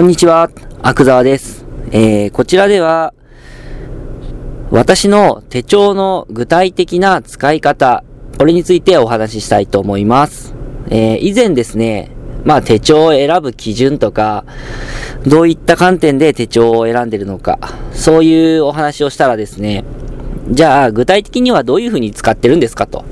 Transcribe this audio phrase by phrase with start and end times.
[0.00, 0.48] こんにちは、
[0.80, 1.66] 阿久沢です。
[1.90, 3.12] えー、こちらでは、
[4.70, 8.02] 私の手帳の具体的な使い方、
[8.38, 10.54] これについてお話ししたいと思います。
[10.88, 12.12] えー、以前ですね、
[12.46, 14.46] まあ手帳を選ぶ基準とか、
[15.26, 17.58] どういった観点で手帳を選んでるのか、
[17.92, 19.84] そういうお話をしたらですね、
[20.50, 23.04] じゃあ具体的にはどういう風に使ってるんですかと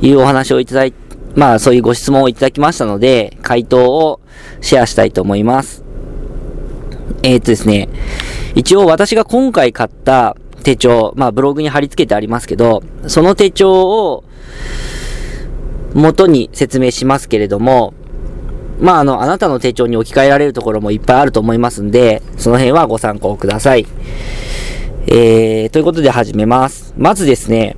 [0.00, 0.98] いうお話をいただいて、
[1.34, 4.20] まあそういうご質問をいただきましたので、回答を
[4.60, 5.82] シェアしたいと思います。
[7.22, 7.88] えー、っとですね、
[8.54, 14.24] 一応私が今回買った手帳、まあブログに貼り付けてありますけど、その手帳を
[15.94, 17.94] 元に説明しますけれども、
[18.80, 23.86] まああの、あなたの手帳に置き換えられるところもいっぱいあると思いますんで、その辺はご参考ください。
[25.06, 26.94] えー、ということで始めます。
[26.96, 27.76] まずですね、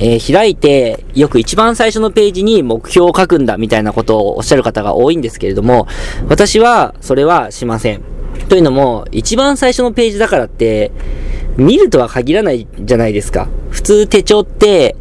[0.00, 5.88] えー、開いて、よく一番最初のページに目標を書くんだみたいなことをおっしゃる方が多いんですけれども、
[6.28, 8.17] 私はそれはしません。
[8.48, 10.90] というのも、一番最初のページだからって、
[11.56, 13.48] 見るとは限らないじゃないですか。
[13.70, 14.96] 普通手帳って、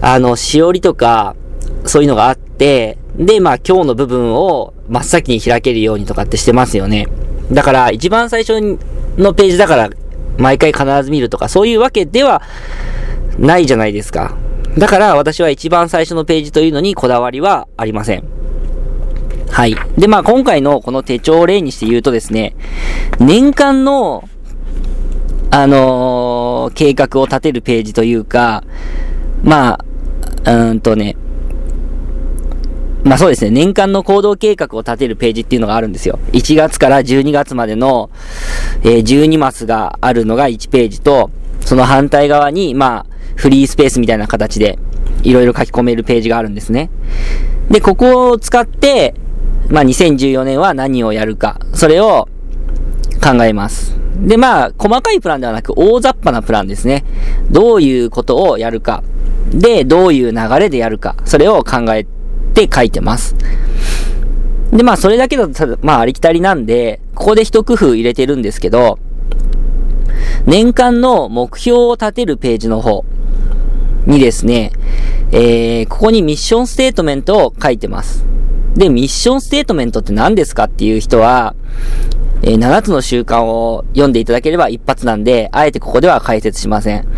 [0.00, 1.36] あの、しおりとか、
[1.84, 7.08] そういうのがあって、で、まあ今日の部分を真っ先に開けるようにとかってしてますよね。
[7.52, 8.78] だから、一番最初
[9.16, 9.90] のページだから、
[10.38, 12.42] 毎回必ず見るとか、そういうわけでは
[13.38, 14.36] ないじゃないですか。
[14.78, 18.35] だから私は一番最初のページというのにこだわりはありません。
[19.50, 19.76] はい。
[19.96, 22.54] で、まあ今回のこの手帳を例にして言うとですね、
[23.18, 24.28] 年間の、
[25.50, 28.64] あのー、計画を立てるページというか、
[29.42, 29.78] ま
[30.44, 31.16] あ、うんとね、
[33.04, 36.18] まあそうですね、年間の行動計画を立てるページっていうのがあるんですよ。
[36.32, 38.10] 1月から12月までの、
[38.82, 41.30] えー、12マスがあるのが1ページと、
[41.60, 44.78] その反対側に、まあ、フリースペースみたいな形で、
[45.22, 46.90] いろいろ書き込めるページがあるんですね。
[47.70, 49.14] で、ここを使って、
[49.68, 52.28] まあ、2014年は何をやるか、それを
[53.22, 53.96] 考えます。
[54.20, 57.04] で、まあ、細かいプランではなく、大雑把なプランですね。
[57.50, 59.02] どういうことをやるか。
[59.50, 61.16] で、どういう流れでやるか。
[61.24, 62.06] それを考え
[62.54, 63.34] て書いてます。
[64.70, 68.98] で、まあ、それだけだと、まあ、ありきたりなんで、ここで一工夫入れてるんですけど、
[70.46, 73.04] 年間の目標を立てるページの方
[74.06, 74.72] にですね、
[75.32, 78.24] えー、ここにミッションステートメントを書いてます。
[78.76, 81.54] で、ミッションステートメントって何ですかっていう人は、
[82.42, 87.08] えー、7つの習慣を読んでいただければ一発なんで、あえてここでは解説しません。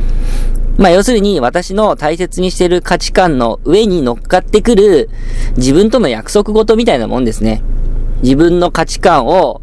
[0.78, 5.10] まあ、要するに私の大切にしている価値観の上に乗っかってくる
[5.56, 7.64] 自分との約束事みたいなもんですね。
[8.22, 9.60] 自分の価値観を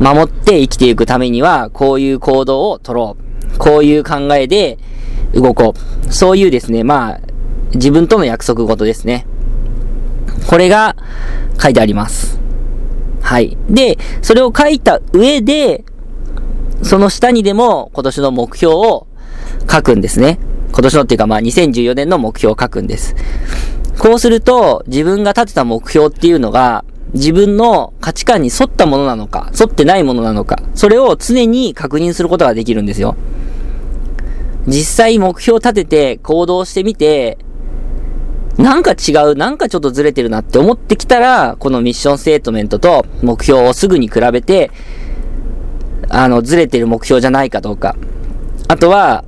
[0.00, 3.16] 守って生きていくためには、こういう行動を取ろ
[3.54, 3.58] う。
[3.58, 4.78] こういう考えで
[5.34, 6.12] 動こう。
[6.12, 7.20] そういうですね、まあ、
[7.74, 9.26] 自分との約束事ですね。
[10.46, 10.96] これが
[11.60, 12.40] 書いてあります。
[13.22, 13.56] はい。
[13.68, 15.84] で、それを書いた上で、
[16.82, 19.06] その下にでも今年の目標を
[19.70, 20.38] 書くんですね。
[20.72, 23.14] 今年のっていうかまあ2014年の目標を書くんです。
[23.98, 33.16] こうすると自分が立てた目標っていうのが自分の価値観に沿ったものなのか、沿ってないものなのか、それを常に確認することができるんですよ。
[34.66, 37.38] 実際目標を立てて行動してみて、
[38.58, 44.70] なんか違う、なんかちょっとずれてるなって思ってきたら、このミッションステートメントと目標をすぐに比べて、
[46.08, 47.96] あの、ずれてる目標じゃないかどうか。
[48.68, 49.24] あとは、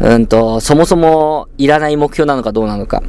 [0.00, 3.02] うんと、そもそもいらない目標なのかどうなのか。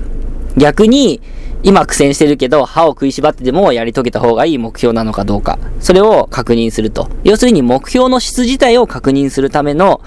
[0.56, 1.22] 逆に、
[1.62, 5.60] 今苦戦してるけど、歯を食いしばってでもやり遂げた方がいい目標なのかどうか。
[5.82, 7.10] それを確認すると。
[7.26, 10.00] 要するに目標の質自体を確認するための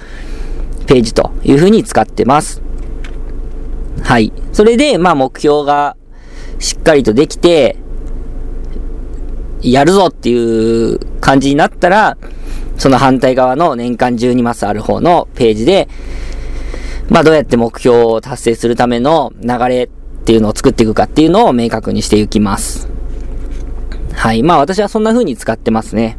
[0.86, 2.62] ページというふうに使ってます。
[4.00, 4.32] はい。
[4.53, 5.97] それで、まあ目標が
[6.58, 7.76] しっかりとできて、
[9.62, 12.16] やるぞっていう感じになったら、
[12.78, 15.88] その反対側の年間12マスある方のページで、
[17.08, 22.88] まあどうやって目標を達成するための流れっていうのを作っていくかっていうのを明確にしていきます。
[24.14, 24.42] はい。
[24.42, 26.16] まあ私はそんな風に使ってますね。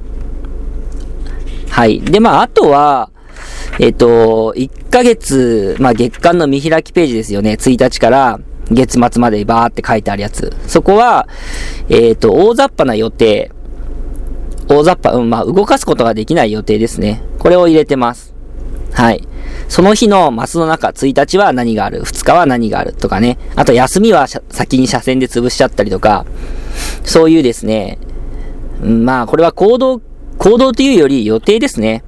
[1.69, 2.01] はい。
[2.01, 3.09] で、まああとは、
[3.79, 7.53] えっ、と、1ヶ月、まあ、月間の見開きページですよね。
[7.53, 8.39] 1日から
[8.69, 10.53] 月末までバーって書いてあるやつ。
[10.67, 11.27] そこは、
[11.89, 13.51] えっ、と、大雑把な予定。
[14.67, 17.23] 大雑把、うん、まあ、動かすことができない予定ですね。
[17.39, 18.33] これを入れてます。
[18.93, 19.27] はい。
[19.69, 23.39] その日のマスの中、1日は何がある、2日は何があるとかね。
[23.55, 26.25] あと、休みは先に車線で潰しちゃったりとか、
[27.03, 27.97] そういうですね、
[28.83, 29.99] まあ、これは行動、
[30.37, 32.03] 行動というより予定ですね。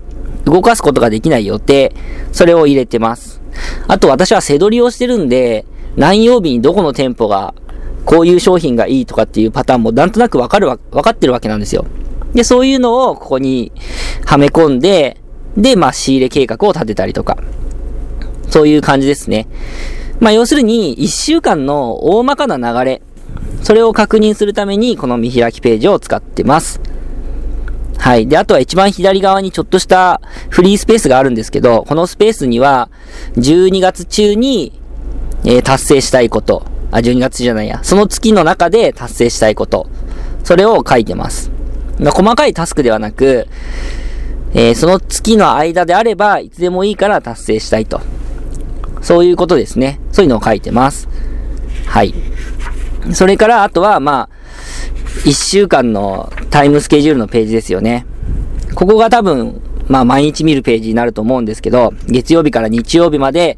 [0.45, 1.93] 動かすことができない予定、
[2.31, 3.41] それを入れてます。
[3.87, 5.65] あと私は背取りをしてるんで、
[5.95, 7.53] 何曜日にどこの店舗が、
[8.05, 11.85] こういう商品がいいとかっていうパターンもなんとなくわかるわ、わかってるわけなんですよ。
[12.33, 13.71] で、そういうのをここに
[14.25, 15.21] はめ込んで、
[15.57, 17.37] で、まあ、仕入れ計画を立てたりとか。
[18.49, 19.47] そういう感じですね。
[20.19, 23.01] まあ、要するに、1週間の大まかな流れ。
[23.63, 26.79] それを確認するために、この見開きページを使ってます。
[28.05, 28.27] はい。
[28.27, 30.21] で、あとは一番左側にちょっとした
[30.51, 32.91] フリースペースがあるんですけど、このスペースには、
[33.37, 34.79] 12月中に、
[35.43, 36.67] えー、達成したいこと。
[36.91, 37.79] あ、12月じゃないや。
[37.81, 39.89] その月の中で達成したいこと。
[40.43, 41.49] それを書いてます。
[41.99, 43.47] ま、細かいタスクではなく、
[44.53, 48.01] えー、その月の間であれば、いつでもいいから達成したいと。
[49.01, 49.99] そういうことですね。
[50.11, 51.09] そういうのを書いてます。
[51.87, 52.13] はい。
[53.13, 54.34] それから、あとは、まあ、
[55.23, 58.05] 1週間のタイムスケジュールのページですよね。
[58.75, 63.57] ここが多分、まあ毎日見るページになると思うんですけど、月曜日から日曜日まで、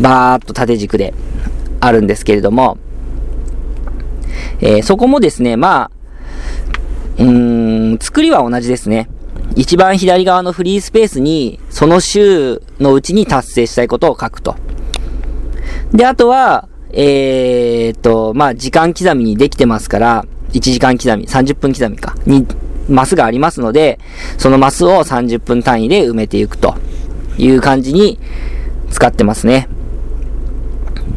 [0.00, 1.14] バーっと縦軸で
[1.80, 2.78] あるんですけれども、
[4.60, 9.08] えー、そこもですね、まあ、うーん、作りは同じですね。
[9.56, 14.56] 一番左側のフリースペースに、その週のうちに達成したいことを書くと。
[15.92, 22.46] で、あとは、えー、っと、まあ、時間刻みにできてますから、1時間刻み、30分刻みか、に、
[22.88, 23.98] マスがありますので、
[24.38, 26.74] そのマスを30分単位で埋めていくと
[27.38, 28.18] いう感じに
[28.90, 29.68] 使ってますね。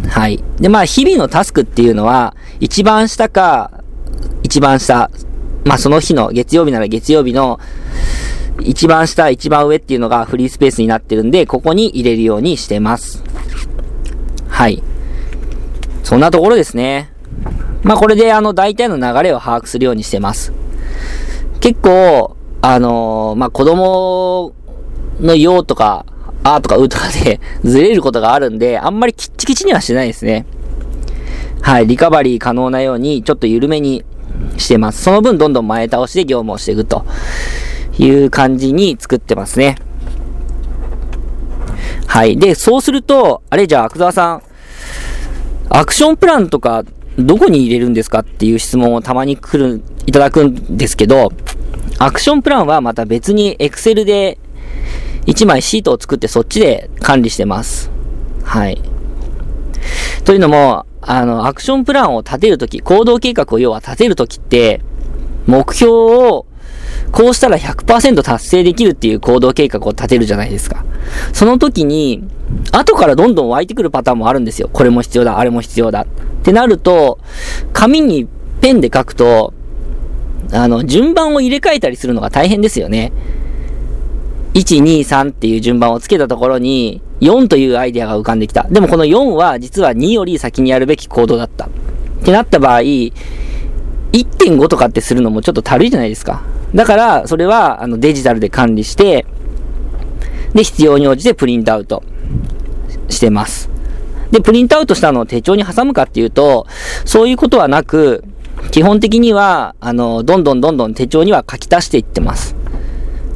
[0.09, 0.43] はい。
[0.59, 3.71] で、まあ、日々のタスクっていうのは、一番下か、
[4.43, 5.09] 一番下、
[5.65, 7.59] まあ、その日の、月曜日なら月曜日の、
[8.61, 13.23] 一番下、一番上っていうのがフリースペースになってるんで、ここに入れるようにしてます。
[14.47, 14.83] はい。
[16.03, 17.12] そんなところですね。
[17.83, 20.53] まあこれであの大体の流れを把握するようにしてます。
[21.59, 24.53] 結構、あのー、まあ子供
[25.19, 26.05] の用とか、
[26.43, 30.45] あーとかうとかで ずれることがあるんで、あんまりきっちきちにはしてないですね。
[31.61, 34.03] はい、リカバリー可能なように、ちょっと緩めに
[34.57, 35.03] してます。
[35.03, 37.05] その分どんどん前倒しで業務をしていくと
[37.97, 39.77] いう感じに作ってますね。
[42.07, 42.37] はい。
[42.37, 44.41] で、そうすると、あれじゃあ、阿久沢さん、
[45.69, 46.83] アクションプランとか
[47.17, 51.31] どこに入れるんですかっていう質問をたまに来る、いただくんですけど、
[51.99, 54.37] アクションプランはまた別に Excel で
[55.25, 57.91] 1枚シートを作ってそっちで管理してます。
[58.43, 58.81] はい。
[60.25, 64.81] というのも、あの、アクションプランを立てるとき、行動計画を要は立てるときって、
[65.45, 66.45] 目標を
[67.11, 70.85] こうしたら100%達成できるっていう行動計画を立てるじゃないですか。
[71.33, 72.23] その時に、
[72.71, 74.69] 後からどんどん湧いてくるパターンもあるんですよ。
[74.71, 76.01] これも必要だ、あれも必要だ。
[76.01, 76.05] っ
[76.43, 77.19] てなると、
[77.71, 78.27] 紙に
[78.61, 79.53] ペンで書くと、
[80.51, 83.11] あの、順番を入れ替えたりするのが大変ですよね。
[84.53, 88.63] 1、2、3っていう順番をつけたところに、4というアイデアが浮かんできた。
[88.69, 91.65] でもこの4は実は2より先にやるべき行動だった。
[91.65, 91.69] っ
[92.23, 96.43] てなった場合、1.5とかってするのもちょっと足るいじゃないですか。
[96.75, 99.25] だから、それは、あの、デジタルで管理して、
[100.53, 102.03] で、必要に応じてプリントアウト
[103.09, 103.69] してます。
[104.31, 106.65] で、プリントアウトしたのを手帳に挟むかっていうと、
[107.05, 108.23] そういうことはなく、
[108.71, 112.55] 基本的には、あの、どんどんどんどん手帳には書き足していってます。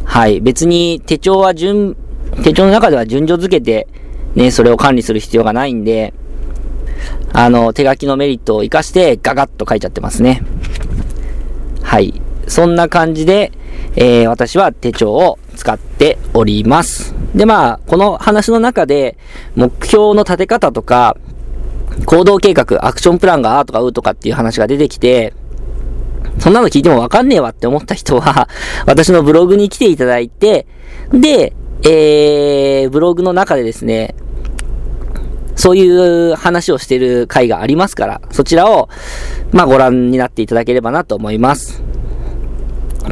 [0.06, 0.42] はい。
[0.42, 1.96] 別に手帳は順、
[2.44, 3.88] 手帳の中では順序付けて、
[4.36, 6.14] ね、それを管理する必要がないんで、
[7.34, 10.42] あの、手書きのメリットを活かしてガガッと書いちゃってますね。
[11.84, 12.22] はい。
[12.48, 13.52] そんな感じで、
[13.96, 17.14] えー、私は手帳を使っております。
[17.36, 19.18] で、まあ、この話の中で、
[19.56, 21.18] 目標の立て方とか、
[22.06, 25.34] 行動計画、アクションプランがあーとかうとかっていう話が出てきて、
[26.40, 28.48] そんなの聞いてもわかんねえわって思った人は、
[28.86, 30.68] 私のブログに来ていただいて、
[31.12, 34.16] で、えー、ブログの中でですね、
[35.56, 38.90] そういう話をしてる回がありますから、そちらを、
[39.52, 41.82] まあ、ご覧になっていただければなと思います。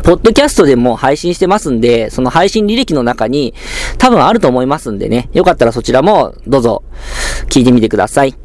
[0.04, 3.54] ポッドキャストでも配信してますんで、その配信履歴の中に
[3.98, 5.30] 多分あると思いますんでね。
[5.34, 6.84] よかったらそちらもどうぞ
[7.50, 8.36] 聞いてみてください。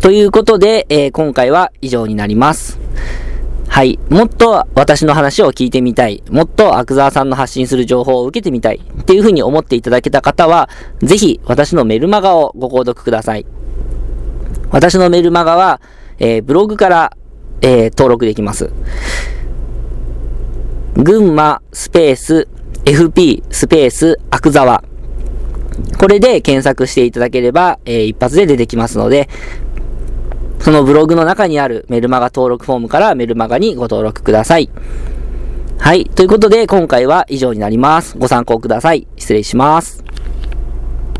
[0.00, 2.80] ということで、えー、今回は以上になります。
[3.68, 3.98] はい。
[4.10, 6.22] もっと私の話を聞いてみたい。
[6.30, 8.82] もっとアクザーさんの発信する情報を受けてみたい。
[9.00, 10.68] っていうふうに思っていただけた方は、
[11.02, 13.46] ぜひ私のメルマガをご購読ください。
[14.70, 15.80] 私のメルマガは、
[16.18, 17.16] えー、ブログから、
[17.60, 18.70] えー、登録できます。
[20.96, 22.48] 群馬スペース
[22.84, 24.84] FP スペースアクザワ。
[25.98, 29.28] これで検索していただければ、えー、一発で出てきますので、
[30.60, 34.68] そのブログの中にあるメルマガ登録フォームからメルマガにご登録ください。
[35.78, 36.04] はい。
[36.04, 38.16] ということで、今回は以上になります。
[38.18, 39.08] ご参考ください。
[39.16, 40.04] 失礼します。